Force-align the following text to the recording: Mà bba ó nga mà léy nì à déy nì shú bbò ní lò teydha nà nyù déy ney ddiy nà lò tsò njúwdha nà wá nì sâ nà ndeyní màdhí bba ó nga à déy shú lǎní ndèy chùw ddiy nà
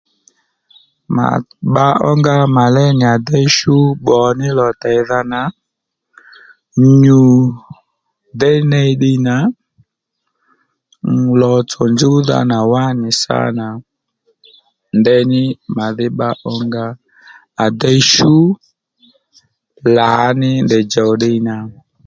Mà 1.15 1.27
bba 1.69 1.85
ó 2.09 2.11
nga 2.19 2.33
mà 2.55 2.63
léy 2.75 2.91
nì 2.99 3.05
à 3.13 3.15
déy 3.27 3.45
nì 3.45 3.53
shú 3.57 3.75
bbò 4.01 4.19
ní 4.39 4.47
lò 4.59 4.67
teydha 4.81 5.19
nà 5.33 5.41
nyù 7.01 7.21
déy 8.41 8.59
ney 8.71 8.89
ddiy 8.95 9.17
nà 9.27 9.35
lò 11.41 11.53
tsò 11.69 11.83
njúwdha 11.93 12.39
nà 12.51 12.59
wá 12.71 12.83
nì 13.01 13.09
sâ 13.21 13.39
nà 13.59 13.67
ndeyní 14.99 15.41
màdhí 15.75 16.07
bba 16.11 16.29
ó 16.53 16.53
nga 16.65 16.85
à 17.63 17.65
déy 17.81 17.99
shú 18.13 18.33
lǎní 19.95 20.51
ndèy 20.65 20.83
chùw 20.93 21.11
ddiy 21.19 21.37
nà 21.47 21.55